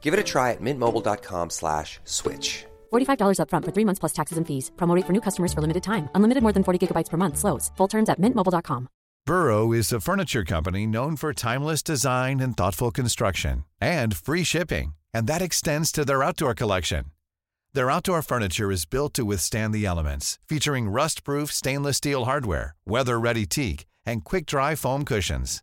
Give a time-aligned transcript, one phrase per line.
[0.00, 2.64] Give it a try at mintmobile.com slash switch.
[2.92, 4.70] $45 upfront for three months plus taxes and fees.
[4.76, 6.08] Promo rate for new customers for limited time.
[6.14, 7.36] Unlimited more than 40 gigabytes per month.
[7.36, 7.70] Slows.
[7.76, 8.88] Full terms at mintmobile.com.
[9.26, 14.94] Burrow is a furniture company known for timeless design and thoughtful construction and free shipping.
[15.12, 17.04] And that extends to their outdoor collection.
[17.74, 23.46] Their outdoor furniture is built to withstand the elements, featuring rust-proof stainless steel hardware, weather-ready
[23.46, 25.62] teak, and quick-dry foam cushions.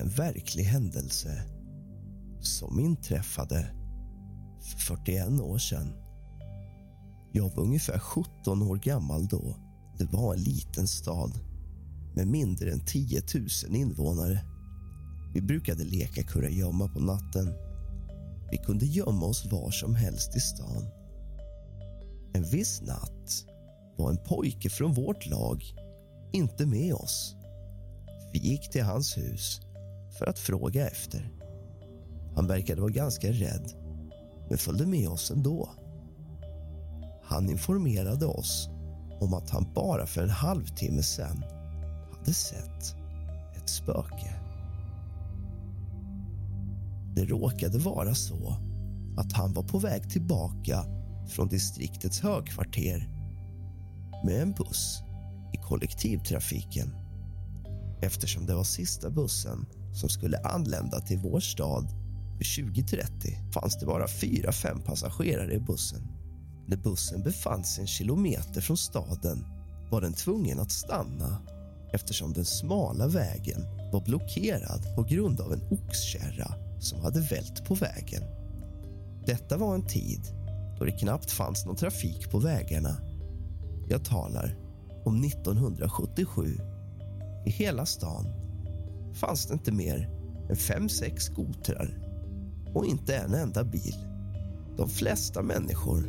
[0.00, 1.42] En verklig händelse
[2.40, 3.70] som inträffade
[4.60, 5.92] för 41 år sedan.
[7.32, 9.56] Jag var ungefär 17 år gammal då.
[9.98, 11.38] Det var en liten stad
[12.14, 13.22] med mindre än 10
[13.68, 14.44] 000 invånare.
[15.34, 17.52] Vi brukade leka kurragömma på natten.
[18.50, 20.84] Vi kunde gömma oss var som helst i stan.
[22.32, 23.44] En viss natt
[23.98, 25.64] var en pojke från vårt lag
[26.32, 27.34] inte med oss.
[28.32, 29.60] Vi gick till hans hus
[30.20, 31.30] för att fråga efter.
[32.34, 33.72] Han verkade vara ganska rädd,
[34.48, 35.70] men följde med oss ändå.
[37.24, 38.68] Han informerade oss
[39.20, 41.44] om att han bara för en halvtimme sen
[42.12, 42.94] hade sett
[43.56, 44.40] ett spöke.
[47.14, 48.56] Det råkade vara så
[49.16, 50.84] att han var på väg tillbaka
[51.28, 53.08] från distriktets högkvarter
[54.24, 55.02] med en buss
[55.52, 56.94] i kollektivtrafiken
[58.02, 61.88] eftersom det var sista bussen som skulle anlända till vår stad
[62.38, 66.08] vid 20.30 fanns det bara fyra, fem passagerare i bussen.
[66.66, 69.46] När bussen befann sig en kilometer från staden
[69.90, 71.42] var den tvungen att stanna
[71.92, 73.62] eftersom den smala vägen
[73.92, 78.22] var blockerad på grund av en oxkärra som hade vält på vägen.
[79.26, 80.20] Detta var en tid
[80.78, 82.96] då det knappt fanns någon trafik på vägarna.
[83.88, 84.56] Jag talar
[85.04, 86.58] om 1977
[87.46, 88.26] i hela stan
[89.14, 90.08] fanns det inte mer
[90.50, 91.98] än fem, sex skotrar
[92.74, 93.94] och inte en enda bil.
[94.76, 96.04] De flesta människor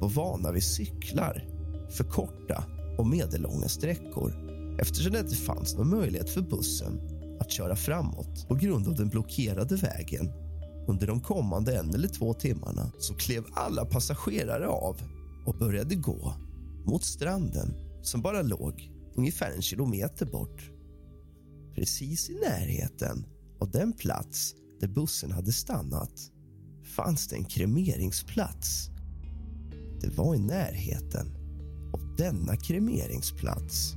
[0.00, 1.44] var vana vid cyklar
[1.90, 2.64] för korta
[2.98, 4.32] och medellånga sträckor
[4.80, 7.00] eftersom det inte fanns någon möjlighet för bussen
[7.40, 10.32] att köra framåt på grund av den blockerade vägen.
[10.88, 14.96] Under de kommande en eller två timmarna så klev alla passagerare av
[15.46, 16.34] och började gå
[16.84, 20.70] mot stranden som bara låg ungefär en kilometer bort.
[21.76, 23.26] Precis i närheten
[23.60, 26.30] av den plats där bussen hade stannat
[26.96, 28.90] fanns det en kremeringsplats.
[30.00, 31.26] Det var i närheten
[31.92, 33.94] av denna kremeringsplats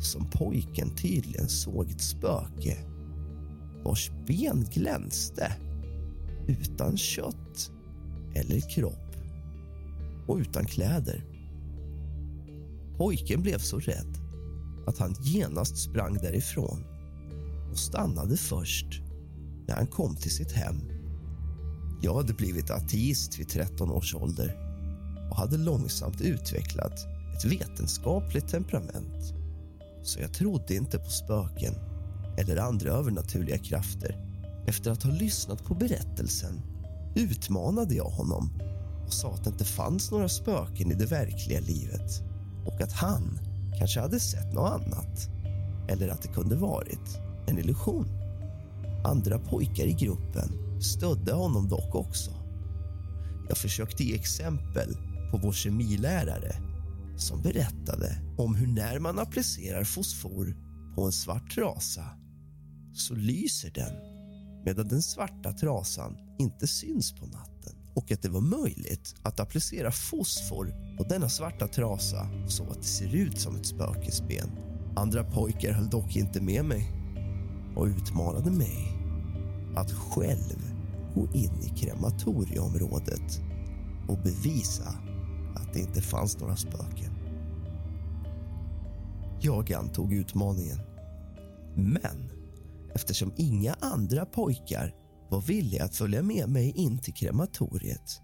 [0.00, 2.76] som pojken tydligen såg ett spöke
[3.84, 5.52] vars ben glänste
[6.48, 7.70] utan kött
[8.34, 9.16] eller kropp
[10.26, 11.24] och utan kläder.
[12.96, 14.18] Pojken blev så rädd
[14.86, 16.95] att han genast sprang därifrån
[17.76, 18.86] och stannade först
[19.68, 20.80] när han kom till sitt hem.
[22.02, 24.56] Jag hade blivit ateist vid 13 års ålder
[25.30, 26.92] och hade långsamt utvecklat
[27.36, 29.34] ett vetenskapligt temperament.
[30.02, 31.74] Så jag trodde inte på spöken
[32.38, 34.16] eller andra övernaturliga krafter.
[34.66, 36.62] Efter att ha lyssnat på berättelsen
[37.14, 38.50] utmanade jag honom
[39.06, 42.22] och sa att det inte fanns några spöken i det verkliga livet
[42.66, 43.38] och att han
[43.78, 45.28] kanske hade sett något annat
[45.88, 48.08] eller att det kunde varit en illusion.
[49.04, 52.30] Andra pojkar i gruppen stödde honom dock också.
[53.48, 54.96] Jag försökte ge exempel
[55.30, 56.56] på vår kemilärare
[57.16, 60.56] som berättade om hur när man applicerar fosfor
[60.94, 62.04] på en svart trasa
[62.94, 63.92] så lyser den
[64.64, 69.90] medan den svarta trasan inte syns på natten och att det var möjligt att applicera
[69.90, 74.50] fosfor på denna svarta trasa så att det ser ut som ett spökesben.
[74.96, 76.95] Andra pojkar höll dock inte med mig
[77.76, 78.92] och utmanade mig
[79.76, 80.72] att själv
[81.14, 83.40] gå in i krematorieområdet
[84.08, 84.88] och bevisa
[85.56, 87.12] att det inte fanns några spöken.
[89.40, 90.78] Jag antog utmaningen.
[91.74, 92.30] Men
[92.94, 94.94] eftersom inga andra pojkar
[95.30, 98.22] var villiga att följa med mig in till krematoriet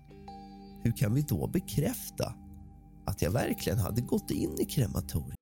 [0.83, 2.35] hur kan vi då bekräfta
[3.07, 5.42] att jag verkligen hade gått in i krematoriet?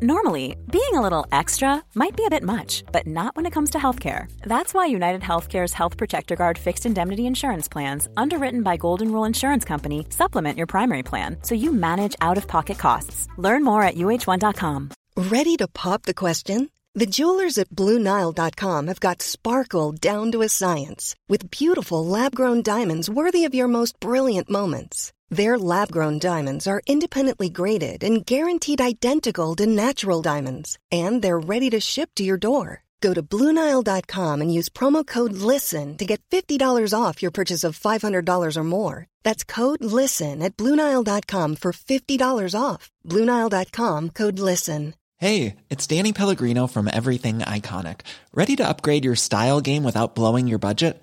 [0.00, 3.70] Normally, being a little extra might be a bit much, but not when it comes
[3.70, 4.30] to healthcare.
[4.42, 9.24] That's why United Healthcare's Health Protector Guard fixed indemnity insurance plans, underwritten by Golden Rule
[9.24, 13.26] Insurance Company, supplement your primary plan so you manage out of pocket costs.
[13.38, 14.90] Learn more at uh1.com.
[15.16, 16.70] Ready to pop the question?
[16.94, 22.62] The jewelers at Bluenile.com have got sparkle down to a science with beautiful lab grown
[22.62, 25.12] diamonds worthy of your most brilliant moments.
[25.30, 31.38] Their lab grown diamonds are independently graded and guaranteed identical to natural diamonds, and they're
[31.38, 32.84] ready to ship to your door.
[33.00, 37.78] Go to Bluenile.com and use promo code LISTEN to get $50 off your purchase of
[37.78, 39.06] $500 or more.
[39.22, 42.90] That's code LISTEN at Bluenile.com for $50 off.
[43.06, 44.94] Bluenile.com code LISTEN.
[45.18, 48.00] Hey, it's Danny Pellegrino from Everything Iconic.
[48.32, 51.02] Ready to upgrade your style game without blowing your budget?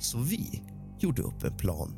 [0.00, 0.62] Så vi
[0.98, 1.96] gjorde upp en plan.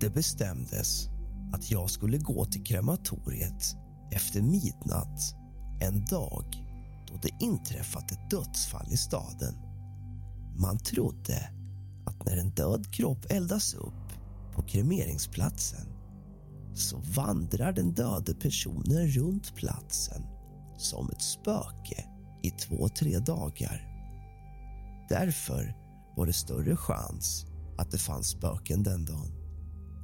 [0.00, 1.08] Det bestämdes
[1.52, 3.76] att jag skulle gå till krematoriet
[4.10, 5.34] efter midnatt
[5.80, 6.44] en dag
[7.08, 9.54] då det inträffat ett dödsfall i staden.
[10.56, 11.50] Man trodde
[12.06, 14.12] att när en död kropp eldas upp
[14.54, 15.86] på kremeringsplatsen
[16.74, 20.22] så vandrar den döde personen runt platsen
[20.78, 22.04] som ett spöke
[22.42, 23.88] i två, tre dagar.
[25.08, 25.81] Därför
[26.16, 27.46] var det större chans
[27.78, 29.32] att det fanns spöken den dagen.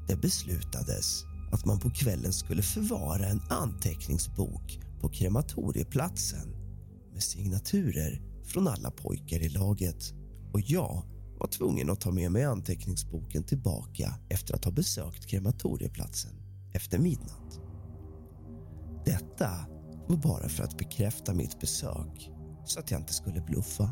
[0.08, 6.56] Det beslutades att man på kvällen skulle förvara en anteckningsbok på krematorieplatsen
[7.12, 10.12] med signaturer från alla pojkar i laget
[10.52, 11.02] och jag
[11.38, 16.32] var tvungen att ta med mig anteckningsboken tillbaka efter att ha besökt krematorieplatsen
[16.72, 17.60] efter midnatt.
[19.04, 19.50] Detta
[20.08, 22.30] var bara för att bekräfta mitt besök
[22.66, 23.90] så att jag inte skulle bluffa.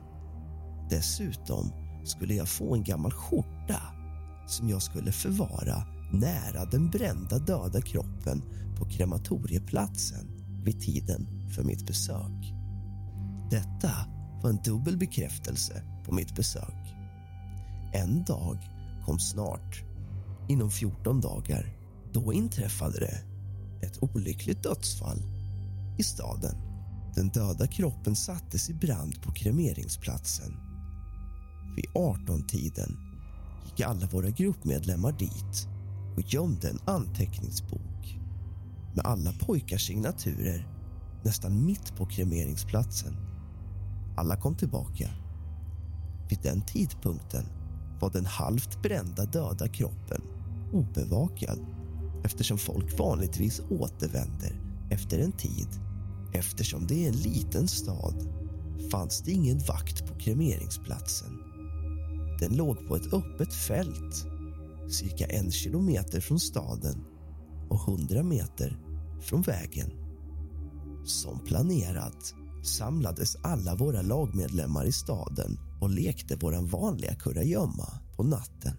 [0.90, 3.82] Dessutom skulle jag få en gammal skjorta
[4.46, 5.82] som jag skulle förvara
[6.12, 8.42] nära den brända döda kroppen
[8.78, 10.26] på krematorieplatsen
[10.64, 12.52] vid tiden för mitt besök.
[13.50, 13.90] Detta
[14.42, 16.94] var en dubbel bekräftelse på mitt besök.
[17.92, 18.58] En dag
[19.04, 19.82] kom snart.
[20.48, 21.76] Inom 14 dagar
[22.12, 23.22] då inträffade det
[23.86, 25.22] ett olyckligt dödsfall
[25.98, 26.56] i staden.
[27.14, 30.65] Den döda kroppen sattes i brand på kremeringsplatsen.
[31.76, 32.96] Vid 18-tiden
[33.64, 35.68] gick alla våra gruppmedlemmar dit
[36.16, 38.18] och gömde en anteckningsbok
[38.94, 40.68] med alla pojkars signaturer
[41.24, 43.16] nästan mitt på kremeringsplatsen.
[44.16, 45.10] Alla kom tillbaka.
[46.28, 47.46] Vid den tidpunkten
[48.00, 50.22] var den halvt brända döda kroppen
[50.72, 51.58] obevakad
[52.24, 55.68] eftersom folk vanligtvis återvänder efter en tid.
[56.32, 58.28] Eftersom det är en liten stad
[58.90, 61.45] fanns det ingen vakt på kremeringsplatsen.
[62.40, 64.26] Den låg på ett öppet fält
[64.88, 67.04] cirka en kilometer från staden
[67.68, 68.78] och hundra meter
[69.22, 69.90] från vägen.
[71.04, 78.76] Som planerat samlades alla våra lagmedlemmar i staden och lekte vår vanliga kurragömma på natten.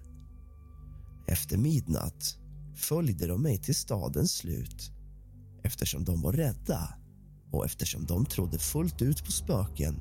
[1.27, 2.37] Efter midnatt
[2.75, 4.91] följde de mig till stadens slut
[5.63, 6.93] eftersom de var rädda
[7.51, 9.99] och eftersom de trodde fullt ut på spöken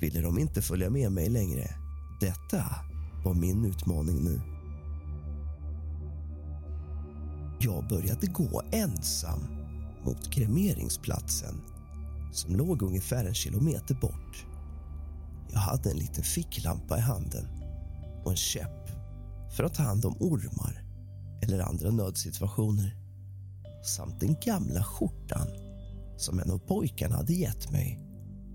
[0.00, 1.83] ville de inte följa med mig längre.
[2.24, 2.64] Detta
[3.24, 4.40] var min utmaning nu.
[7.60, 9.40] Jag började gå ensam
[10.04, 11.60] mot kremeringsplatsen
[12.32, 14.46] som låg ungefär en kilometer bort.
[15.52, 17.46] Jag hade en liten ficklampa i handen
[18.24, 18.88] och en käpp
[19.56, 20.84] för att ta hand om ormar
[21.42, 22.96] eller andra nödsituationer
[23.84, 25.48] samt den gamla skjortan
[26.16, 28.00] som en av pojkarna hade gett mig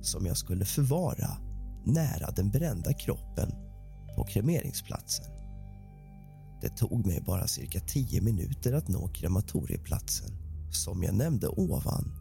[0.01, 1.48] som jag skulle förvara
[1.85, 3.51] nära den brända kroppen
[4.15, 5.25] på kremeringsplatsen.
[6.61, 10.31] Det tog mig bara cirka tio minuter att nå krematorieplatsen.
[10.71, 12.11] Som jag nämnde ovan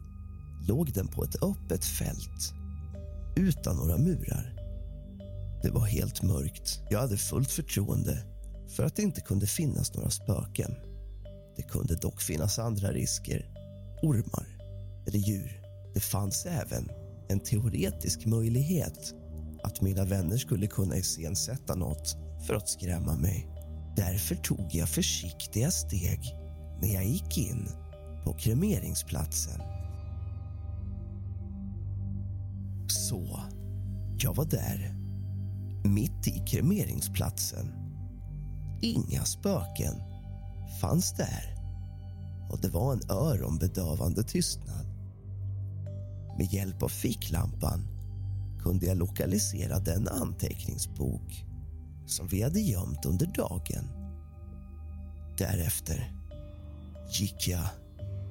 [0.67, 2.53] låg den på ett öppet fält
[3.35, 4.55] utan några murar.
[5.63, 6.81] Det var helt mörkt.
[6.89, 8.23] Jag hade fullt förtroende
[8.75, 10.75] för att det inte kunde finnas några spöken.
[11.55, 13.45] Det kunde dock finnas andra risker.
[14.03, 14.47] Ormar
[15.07, 15.61] eller djur.
[15.93, 16.89] Det fanns även
[17.29, 19.13] en teoretisk möjlighet
[19.63, 23.47] att mina vänner skulle kunna iscensätta något för att skrämma mig.
[23.95, 26.35] Därför tog jag försiktiga steg
[26.81, 27.69] när jag gick in
[28.25, 29.61] på kremeringsplatsen.
[32.87, 33.39] Så,
[34.17, 34.95] jag var där,
[35.83, 37.71] mitt i kremeringsplatsen.
[38.81, 39.93] Inga spöken
[40.81, 41.55] fanns där
[42.49, 44.85] och det var en öronbedövande tystnad.
[46.37, 47.98] Med hjälp av ficklampan
[48.63, 51.45] kunde jag lokalisera den anteckningsbok
[52.05, 53.89] som vi hade gömt under dagen.
[55.37, 56.11] Därefter
[57.19, 57.67] gick jag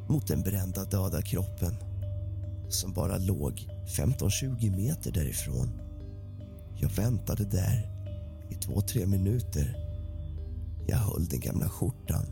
[0.09, 1.75] mot den brända döda kroppen
[2.69, 5.69] som bara låg 15-20 meter därifrån.
[6.77, 7.91] Jag väntade där
[8.51, 9.77] i två, tre minuter.
[10.87, 12.27] Jag höll den gamla skjortan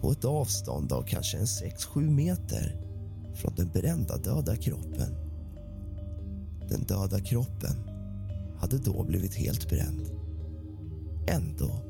[0.00, 2.76] på ett avstånd av kanske en 6-7 meter
[3.34, 5.25] från den brända döda kroppen.
[6.68, 7.76] Den döda kroppen
[8.60, 10.10] hade då blivit helt bränd.
[11.28, 11.82] Ändå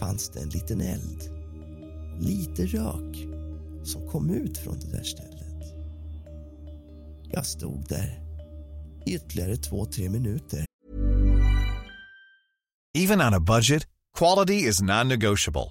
[0.00, 1.22] fanns det en liten eld
[2.16, 3.16] och lite rök
[3.84, 5.74] som kom ut från det där stället.
[7.32, 8.20] Jag stod där
[9.06, 10.64] i ytterligare två, tre minuter.
[12.98, 13.86] Even on a budget,
[14.18, 15.70] quality is non-negotiable.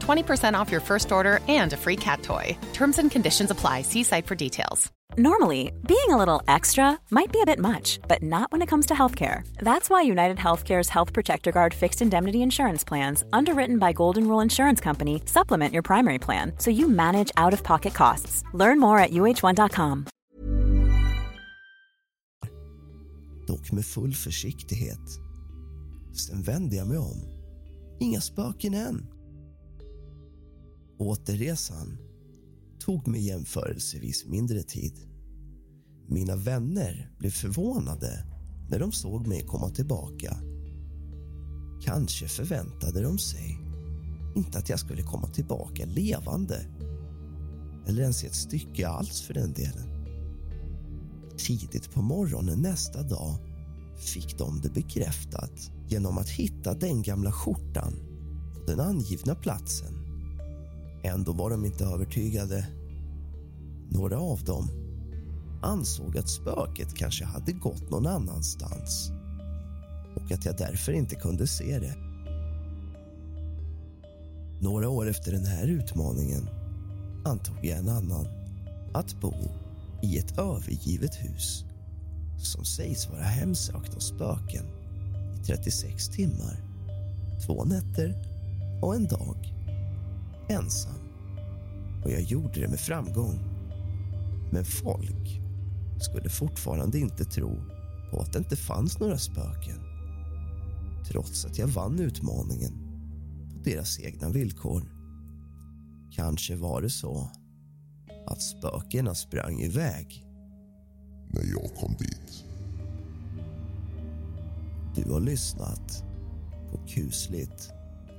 [0.00, 2.56] 20% off your first order and a free cat toy.
[2.72, 3.82] Terms and conditions apply.
[3.82, 4.90] See site for details.
[5.16, 8.86] Normally, being a little extra might be a bit much, but not when it comes
[8.86, 9.42] to healthcare.
[9.58, 14.40] That's why United Healthcare's Health Protector Guard fixed indemnity insurance plans, underwritten by Golden Rule
[14.40, 18.44] Insurance Company, supplement your primary plan so you manage out of pocket costs.
[18.54, 20.06] Learn more at uh1.com.
[23.46, 25.20] Dock med full försiktighet.
[26.12, 27.24] Sen vände jag mig om.
[28.00, 29.19] Inga spöken än.
[31.00, 31.98] Återresan
[32.78, 34.92] tog mig jämförelsevis mindre tid.
[36.08, 38.26] Mina vänner blev förvånade
[38.70, 40.36] när de såg mig komma tillbaka.
[41.82, 43.58] Kanske förväntade de sig
[44.36, 46.66] inte att jag skulle komma tillbaka levande
[47.86, 50.06] eller ens i ett stycke alls för den delen.
[51.38, 53.38] Tidigt på morgonen nästa dag
[53.96, 57.92] fick de det bekräftat genom att hitta den gamla skjortan
[58.54, 59.99] på den angivna platsen.
[61.02, 62.66] Ändå var de inte övertygade.
[63.88, 64.68] Några av dem
[65.62, 69.10] ansåg att spöket kanske hade gått någon annanstans
[70.16, 71.94] och att jag därför inte kunde se det.
[74.60, 76.48] Några år efter den här utmaningen
[77.24, 78.26] antog jag en annan.
[78.94, 79.34] Att bo
[80.02, 81.64] i ett övergivet hus
[82.38, 84.64] som sägs vara hemsökt av spöken
[85.40, 86.56] i 36 timmar,
[87.46, 88.14] två nätter
[88.82, 89.59] och en dag.
[90.50, 90.94] Ensam.
[92.04, 93.38] Och jag gjorde det med framgång.
[94.52, 95.40] Men folk
[96.00, 97.62] skulle fortfarande inte tro
[98.10, 99.80] på att det inte fanns några spöken
[101.08, 102.72] trots att jag vann utmaningen
[103.52, 104.82] på deras egna villkor.
[106.12, 107.30] Kanske var det så
[108.26, 110.26] att spökena sprang iväg
[111.32, 112.44] när jag kom dit.
[114.94, 116.04] Du har lyssnat
[116.70, 117.72] på kusligt,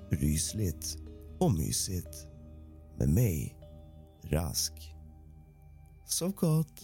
[0.10, 0.98] rysligt
[1.42, 2.28] och mysigt
[2.98, 3.56] med mig,
[4.24, 4.74] Rask.
[6.06, 6.84] Sov gott.